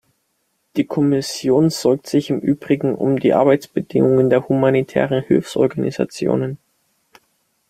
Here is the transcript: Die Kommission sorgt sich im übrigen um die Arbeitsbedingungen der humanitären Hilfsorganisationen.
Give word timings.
Die 0.77 0.85
Kommission 0.85 1.69
sorgt 1.69 2.07
sich 2.07 2.31
im 2.31 2.39
übrigen 2.39 2.95
um 2.95 3.19
die 3.19 3.33
Arbeitsbedingungen 3.35 4.31
der 4.31 4.49
humanitären 4.49 5.21
Hilfsorganisationen. 5.23 6.57